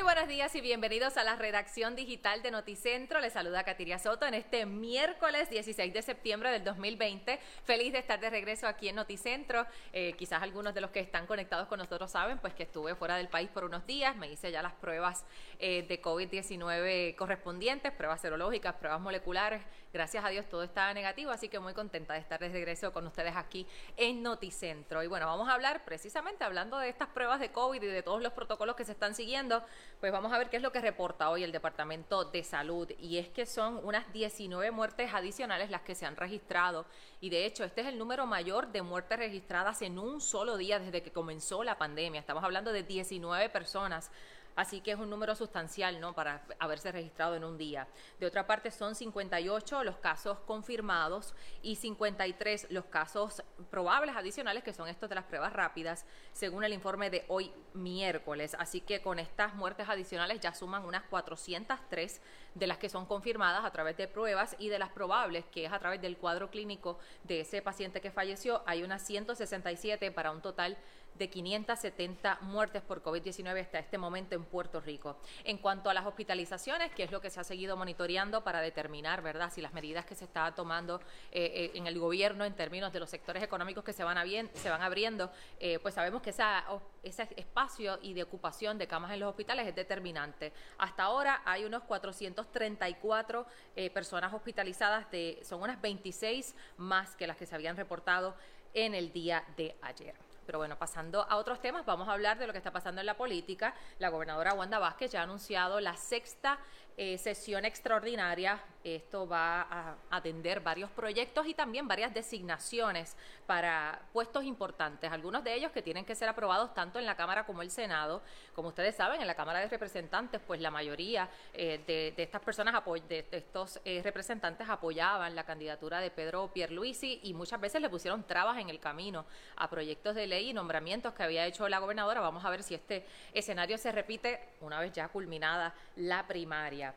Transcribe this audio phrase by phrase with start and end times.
[0.00, 3.20] Muy buenos días y bienvenidos a la redacción digital de Noticentro.
[3.20, 7.38] Les saluda Katiria Soto en este miércoles 16 de septiembre del 2020.
[7.64, 9.66] Feliz de estar de regreso aquí en Noticentro.
[9.92, 13.16] Eh, quizás algunos de los que están conectados con nosotros saben pues que estuve fuera
[13.16, 14.16] del país por unos días.
[14.16, 15.26] Me hice ya las pruebas
[15.58, 19.62] eh, de COVID-19 correspondientes, pruebas serológicas, pruebas moleculares.
[19.92, 23.06] Gracias a Dios todo estaba negativo, así que muy contenta de estar de regreso con
[23.06, 23.66] ustedes aquí
[23.98, 25.02] en Noticentro.
[25.02, 28.22] Y bueno, vamos a hablar precisamente hablando de estas pruebas de COVID y de todos
[28.22, 29.62] los protocolos que se están siguiendo
[30.00, 32.90] pues vamos a ver qué es lo que reporta hoy el Departamento de Salud.
[32.98, 36.86] Y es que son unas 19 muertes adicionales las que se han registrado.
[37.20, 40.78] Y de hecho este es el número mayor de muertes registradas en un solo día
[40.78, 42.18] desde que comenzó la pandemia.
[42.18, 44.10] Estamos hablando de 19 personas
[44.56, 46.14] Así que es un número sustancial, ¿no?
[46.14, 47.86] Para haberse registrado en un día.
[48.18, 54.72] De otra parte, son 58 los casos confirmados y 53 los casos probables adicionales, que
[54.72, 58.56] son estos de las pruebas rápidas, según el informe de hoy miércoles.
[58.58, 62.20] Así que con estas muertes adicionales ya suman unas 403
[62.54, 65.72] de las que son confirmadas a través de pruebas y de las probables, que es
[65.72, 70.40] a través del cuadro clínico de ese paciente que falleció, hay unas 167 para un
[70.40, 70.76] total
[71.18, 75.16] de 570 muertes por COVID-19 hasta este momento en Puerto Rico.
[75.44, 79.22] En cuanto a las hospitalizaciones, que es lo que se ha seguido monitoreando para determinar,
[79.22, 82.92] ¿verdad?, si las medidas que se están tomando eh, eh, en el gobierno en términos
[82.92, 84.18] de los sectores económicos que se van,
[84.54, 86.64] se van abriendo, eh, pues sabemos que esa,
[87.02, 90.52] ese espacio y de ocupación de camas en los hospitales es determinante.
[90.78, 93.46] Hasta ahora hay unos 434
[93.94, 98.34] personas hospitalizadas, de, son unas 26 más que las que se habían reportado
[98.74, 100.29] en el día de ayer.
[100.50, 103.06] Pero bueno, pasando a otros temas, vamos a hablar de lo que está pasando en
[103.06, 103.72] la política.
[104.00, 106.58] La gobernadora Wanda Vázquez ya ha anunciado la sexta
[107.02, 108.60] eh, sesión extraordinaria.
[108.84, 115.54] Esto va a atender varios proyectos y también varias designaciones para puestos importantes, algunos de
[115.54, 118.22] ellos que tienen que ser aprobados tanto en la Cámara como el Senado.
[118.54, 122.74] Como ustedes saben, en la Cámara de Representantes, pues la mayoría eh, de, estas personas,
[123.08, 128.24] de, estos eh, representantes apoyaban la candidatura de Pedro Pierluisi y muchas veces le pusieron
[128.24, 129.24] trabas en el camino
[129.56, 132.20] a proyectos de ley y nombramientos que había hecho la gobernadora.
[132.20, 136.89] Vamos a ver si este escenario se repite una vez ya culminada la primaria.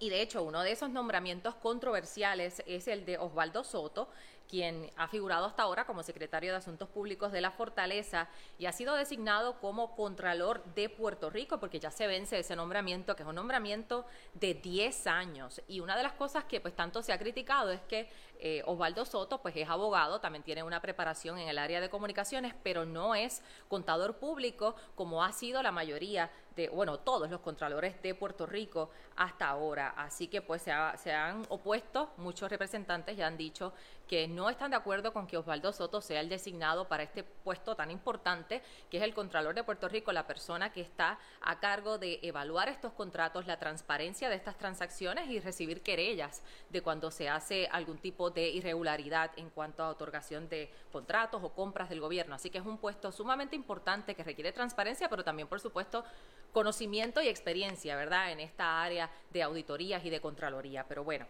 [0.00, 4.08] Y de hecho, uno de esos nombramientos controversiales es el de Osvaldo Soto,
[4.48, 8.28] quien ha figurado hasta ahora como secretario de Asuntos Públicos de la Fortaleza
[8.58, 13.16] y ha sido designado como Contralor de Puerto Rico, porque ya se vence ese nombramiento,
[13.16, 14.04] que es un nombramiento
[14.34, 15.62] de 10 años.
[15.68, 18.08] Y una de las cosas que pues tanto se ha criticado es que
[18.38, 22.54] eh, Osvaldo Soto pues es abogado, también tiene una preparación en el área de comunicaciones,
[22.62, 28.00] pero no es contador público como ha sido la mayoría de, bueno, todos los contralores
[28.02, 29.94] de Puerto Rico hasta ahora.
[29.96, 33.72] Así que pues se, se han opuesto, muchos representantes ya han dicho
[34.08, 37.74] que no están de acuerdo con que Osvaldo Soto sea el designado para este puesto
[37.74, 41.98] tan importante, que es el Contralor de Puerto Rico, la persona que está a cargo
[41.98, 47.28] de evaluar estos contratos, la transparencia de estas transacciones y recibir querellas de cuando se
[47.28, 52.34] hace algún tipo de irregularidad en cuanto a otorgación de contratos o compras del gobierno.
[52.34, 56.04] Así que es un puesto sumamente importante que requiere transparencia, pero también, por supuesto,
[56.52, 60.84] conocimiento y experiencia, ¿verdad?, en esta área de auditorías y de contraloría.
[60.86, 61.26] Pero bueno,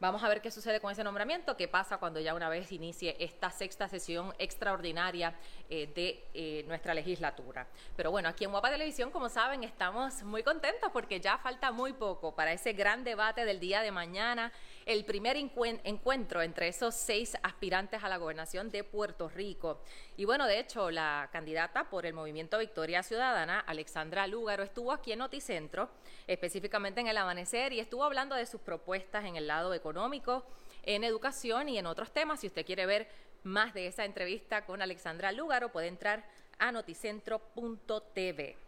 [0.00, 3.16] Vamos a ver qué sucede con ese nombramiento, qué pasa cuando ya una vez inicie
[3.18, 5.34] esta sexta sesión extraordinaria
[5.68, 7.66] eh, de eh, nuestra legislatura.
[7.96, 11.94] Pero bueno, aquí en Guapa Televisión, como saben, estamos muy contentos porque ya falta muy
[11.94, 14.52] poco para ese gran debate del día de mañana,
[14.88, 19.82] el primer encuentro entre esos seis aspirantes a la gobernación de Puerto Rico.
[20.16, 25.12] Y bueno, de hecho, la candidata por el Movimiento Victoria Ciudadana, Alexandra Lúgaro, estuvo aquí
[25.12, 25.90] en Noticentro,
[26.26, 30.46] específicamente en el Amanecer, y estuvo hablando de sus propuestas en el lado económico
[30.84, 32.40] en educación y en otros temas.
[32.40, 33.08] Si usted quiere ver
[33.42, 36.24] más de esa entrevista con Alexandra Lúgaro, puede entrar
[36.58, 38.67] a noticentro.tv.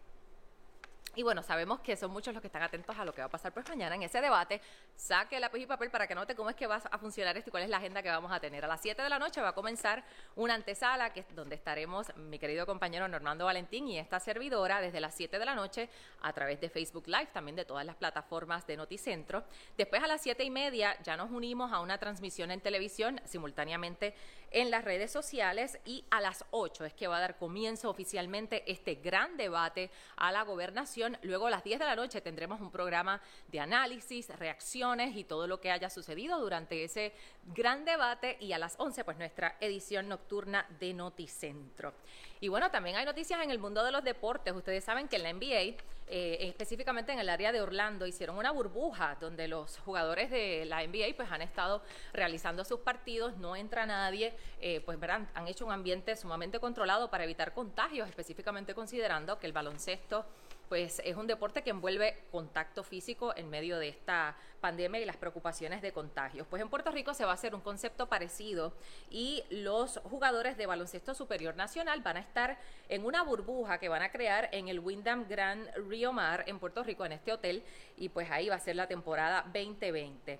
[1.13, 3.29] Y bueno, sabemos que son muchos los que están atentos a lo que va a
[3.29, 4.61] pasar pues mañana en ese debate.
[4.95, 7.51] Saque lápiz y papel para que note cómo es que va a funcionar esto y
[7.51, 8.63] cuál es la agenda que vamos a tener.
[8.63, 10.05] A las 7 de la noche va a comenzar
[10.37, 15.01] una antesala que es donde estaremos mi querido compañero Normando Valentín y esta servidora desde
[15.01, 15.89] las 7 de la noche
[16.21, 19.43] a través de Facebook Live, también de todas las plataformas de Noticentro.
[19.77, 24.15] Después a las 7 y media ya nos unimos a una transmisión en televisión simultáneamente
[24.51, 28.69] en las redes sociales y a las 8 es que va a dar comienzo oficialmente
[28.69, 32.71] este gran debate a la gobernación Luego a las 10 de la noche tendremos un
[32.71, 37.13] programa de análisis, reacciones y todo lo que haya sucedido durante ese
[37.55, 38.37] gran debate.
[38.39, 41.93] Y a las 11, pues nuestra edición nocturna de Noticentro.
[42.39, 44.53] Y bueno, también hay noticias en el mundo de los deportes.
[44.53, 45.77] Ustedes saben que en la NBA,
[46.07, 50.83] eh, específicamente en el área de Orlando, hicieron una burbuja donde los jugadores de la
[50.83, 51.83] NBA pues han estado
[52.13, 57.09] realizando sus partidos, no entra nadie, eh, pues verán, han hecho un ambiente sumamente controlado
[57.09, 60.25] para evitar contagios, específicamente considerando que el baloncesto
[60.71, 65.17] pues es un deporte que envuelve contacto físico en medio de esta pandemia y las
[65.17, 66.47] preocupaciones de contagios.
[66.49, 68.71] Pues en Puerto Rico se va a hacer un concepto parecido
[69.09, 72.57] y los jugadores de baloncesto superior nacional van a estar
[72.87, 76.83] en una burbuja que van a crear en el Wyndham Grand Rio Mar en Puerto
[76.83, 77.65] Rico, en este hotel,
[77.97, 80.39] y pues ahí va a ser la temporada 2020.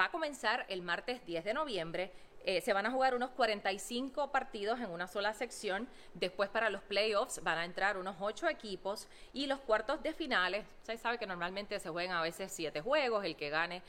[0.00, 2.12] Va a comenzar el martes 10 de noviembre
[2.46, 5.88] eh, se van a jugar unos 45 partidos en una sola sección.
[6.14, 10.64] Después para los playoffs van a entrar unos 8 equipos y los cuartos de finales,
[10.84, 13.82] se sabe que normalmente se juegan a veces 7 juegos, el que gane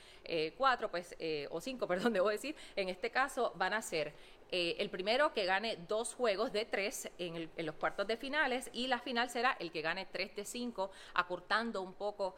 [0.57, 4.11] 4 eh, pues, eh, o 5, perdón, debo decir, en este caso van a ser
[4.49, 8.99] el primero que gane dos juegos de tres en, los cuartos de finales y la
[8.99, 12.33] final será el que gane tres de cinco, acortando un poco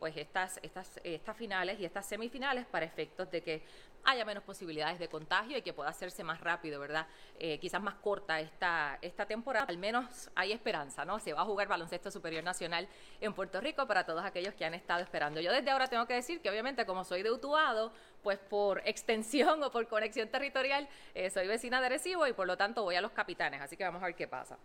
[0.00, 3.62] pues estas, estas, estas finales y estas semifinales para efectos de que
[4.04, 7.06] haya menos posibilidades de contagio y que pueda hacerse más rápido, ¿verdad?
[7.38, 9.66] Eh, quizás más corta esta, esta temporada.
[9.68, 11.18] Al menos hay esperanza, ¿no?
[11.20, 12.88] Se va a jugar baloncesto superior nacional
[13.20, 15.40] en Puerto Rico para todos aquellos que han estado esperando.
[15.40, 17.92] Yo desde ahora tengo que decir que obviamente como soy de Utuado,
[18.22, 22.56] pues por extensión o por conexión territorial, eh, soy vecina de Arecibo y por lo
[22.56, 23.60] tanto voy a los capitanes.
[23.60, 24.58] Así que vamos a ver qué pasa.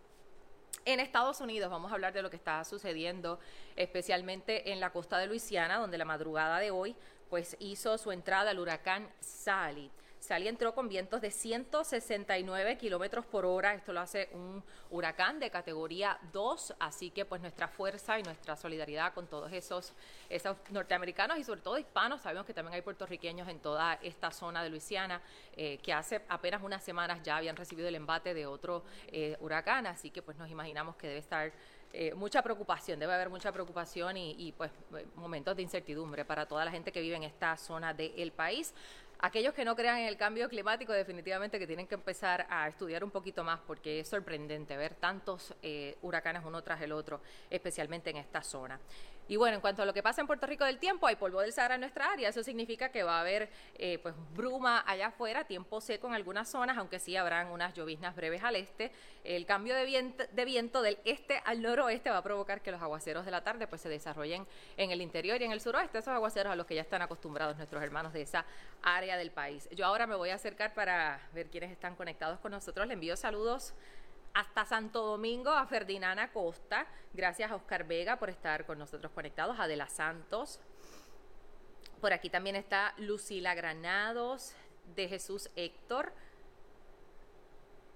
[0.86, 3.38] En Estados Unidos vamos a hablar de lo que está sucediendo,
[3.76, 6.96] especialmente en la costa de Luisiana, donde la madrugada de hoy
[7.30, 9.90] pues hizo su entrada al huracán Sally.
[10.20, 13.72] Sally entró con vientos de 169 kilómetros por hora.
[13.72, 16.74] Esto lo hace un huracán de categoría 2.
[16.78, 19.94] Así que, pues, nuestra fuerza y nuestra solidaridad con todos esos,
[20.28, 22.20] esos norteamericanos y, sobre todo, hispanos.
[22.20, 25.22] Sabemos que también hay puertorriqueños en toda esta zona de Luisiana
[25.56, 29.86] eh, que hace apenas unas semanas ya habían recibido el embate de otro eh, huracán.
[29.86, 31.50] Así que, pues, nos imaginamos que debe estar
[31.92, 34.70] eh, mucha preocupación, debe haber mucha preocupación y, pues
[35.16, 38.72] momentos de incertidumbre para toda la gente que vive en esta zona del país.
[39.22, 43.04] Aquellos que no crean en el cambio climático definitivamente que tienen que empezar a estudiar
[43.04, 47.20] un poquito más porque es sorprendente ver tantos eh, huracanes uno tras el otro,
[47.50, 48.80] especialmente en esta zona.
[49.30, 51.40] Y bueno, en cuanto a lo que pasa en Puerto Rico del tiempo, hay polvo
[51.40, 52.28] del Sahara en nuestra área.
[52.28, 56.48] Eso significa que va a haber eh, pues bruma allá afuera, tiempo seco en algunas
[56.48, 58.90] zonas, aunque sí habrán unas lloviznas breves al este.
[59.22, 62.82] El cambio de viento, de viento del este al noroeste va a provocar que los
[62.82, 65.98] aguaceros de la tarde pues se desarrollen en el interior y en el suroeste.
[65.98, 68.44] Esos aguaceros a los que ya están acostumbrados nuestros hermanos de esa
[68.82, 69.68] área del país.
[69.70, 72.84] Yo ahora me voy a acercar para ver quiénes están conectados con nosotros.
[72.88, 73.74] Le envío saludos
[74.34, 76.86] hasta Santo Domingo a Ferdinana Costa.
[77.12, 79.58] Gracias a Oscar Vega por estar con nosotros conectados.
[79.58, 80.60] Adela Santos.
[82.00, 84.54] Por aquí también está Lucila Granados,
[84.94, 86.12] de Jesús Héctor.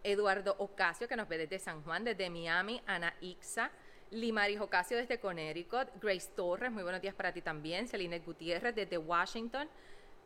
[0.03, 2.83] Eduardo Ocasio, que nos ve desde San Juan, desde Miami.
[2.87, 3.71] Ana Ixa.
[4.11, 5.89] Limaris Ocasio desde Connecticut.
[6.01, 7.89] Grace Torres, muy buenos días para ti también.
[7.89, 9.69] Celine Gutiérrez desde Washington.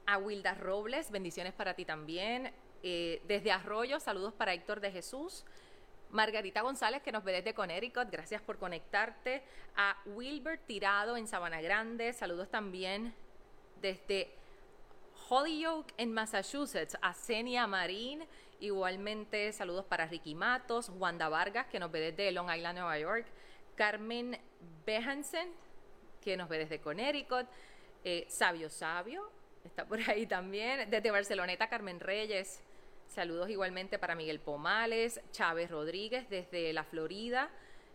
[0.07, 2.53] A Wilda Robles, bendiciones para ti también.
[2.83, 5.45] Eh, desde Arroyo, saludos para Héctor de Jesús.
[6.11, 9.43] Margarita González, que nos ve desde Connecticut, gracias por conectarte.
[9.77, 13.15] A Wilbert Tirado en Sabana Grande, saludos también
[13.81, 14.35] desde
[15.29, 16.97] Holyoke en Massachusetts.
[17.03, 18.25] A Senia Marín,
[18.61, 20.89] igualmente saludos para Ricky Matos.
[20.89, 23.27] Wanda Vargas, que nos ve desde Long Island, Nueva York.
[23.77, 24.39] Carmen
[24.85, 25.53] Behansen,
[26.21, 27.47] que nos ve desde Connecticut.
[28.03, 29.31] Eh, Sabio Sabio,
[29.65, 30.89] está por ahí también.
[30.89, 32.65] Desde Barceloneta, Carmen Reyes.
[33.09, 37.49] Saludos igualmente para Miguel Pomales, Chávez Rodríguez desde la Florida,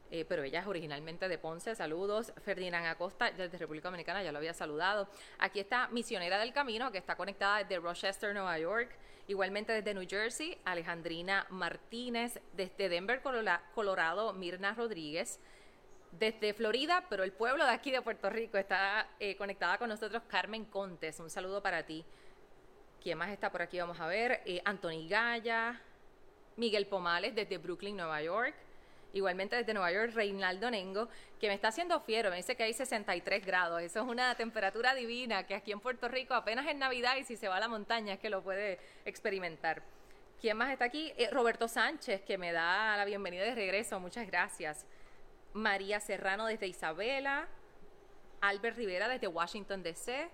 [0.10, 1.76] eh, pero ella es originalmente de Ponce.
[1.76, 2.34] Saludos.
[2.44, 5.08] Ferdinand Acosta desde República Dominicana, ya lo había saludado.
[5.38, 8.90] Aquí está Misionera del Camino, que está conectada desde Rochester, Nueva York.
[9.28, 12.40] Igualmente desde New Jersey, Alejandrina Martínez.
[12.54, 15.40] Desde Denver, Colorado, Mirna Rodríguez.
[16.12, 20.24] Desde Florida, pero el pueblo de aquí de Puerto Rico está eh, conectada con nosotros
[20.28, 21.20] Carmen Contes.
[21.20, 22.04] Un saludo para ti.
[23.04, 23.78] ¿Quién más está por aquí?
[23.78, 24.42] Vamos a ver.
[24.46, 25.78] Eh, Anthony Gaya,
[26.56, 28.56] Miguel Pomales desde Brooklyn, Nueva York.
[29.12, 32.74] Igualmente desde Nueva York, Reinaldo Nengo, que me está haciendo fiero, me dice que hay
[32.74, 33.82] 63 grados.
[33.82, 37.36] Eso es una temperatura divina que aquí en Puerto Rico apenas en Navidad y si
[37.36, 39.84] se va a la montaña es que lo puede experimentar.
[40.40, 41.12] ¿Quién más está aquí?
[41.18, 44.00] Eh, Roberto Sánchez, que me da la bienvenida de regreso.
[44.00, 44.86] Muchas gracias.
[45.52, 47.50] María Serrano desde Isabela.
[48.40, 50.30] Albert Rivera desde Washington, D.C.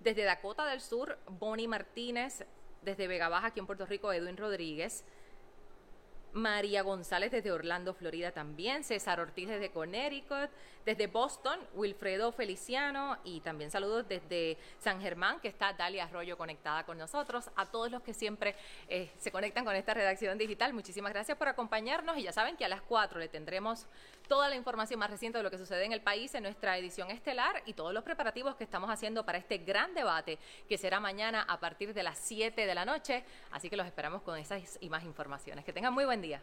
[0.00, 2.46] Desde Dakota del Sur, Bonnie Martínez.
[2.82, 5.04] Desde Vega Baja, aquí en Puerto Rico, Edwin Rodríguez.
[6.32, 10.50] María González desde Orlando, Florida también, César Ortiz desde Connecticut,
[10.84, 16.84] desde Boston, Wilfredo Feliciano y también saludos desde San Germán, que está Dalia Arroyo conectada
[16.84, 18.54] con nosotros, a todos los que siempre
[18.88, 20.72] eh, se conectan con esta redacción digital.
[20.72, 23.86] Muchísimas gracias por acompañarnos y ya saben que a las 4 le tendremos
[24.28, 27.10] toda la información más reciente de lo que sucede en el país en nuestra edición
[27.10, 31.42] estelar y todos los preparativos que estamos haciendo para este gran debate que será mañana
[31.42, 33.24] a partir de las 7 de la noche.
[33.50, 35.64] Así que los esperamos con esas y más informaciones.
[35.64, 36.42] Que tengan muy buen día.